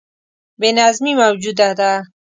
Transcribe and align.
بې 0.59 0.69
نظمي 0.77 1.13
موجوده 1.21 1.69
ده. 1.79 1.91